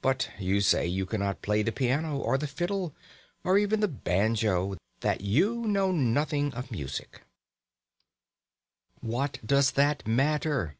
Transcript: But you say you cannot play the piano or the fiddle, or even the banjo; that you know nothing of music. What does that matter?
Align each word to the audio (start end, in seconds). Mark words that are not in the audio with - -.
But 0.00 0.28
you 0.40 0.60
say 0.60 0.88
you 0.88 1.06
cannot 1.06 1.40
play 1.40 1.62
the 1.62 1.70
piano 1.70 2.18
or 2.18 2.36
the 2.36 2.48
fiddle, 2.48 2.92
or 3.44 3.58
even 3.58 3.78
the 3.78 3.86
banjo; 3.86 4.76
that 5.02 5.20
you 5.20 5.66
know 5.68 5.92
nothing 5.92 6.52
of 6.52 6.72
music. 6.72 7.22
What 9.00 9.38
does 9.46 9.70
that 9.78 10.04
matter? 10.04 10.76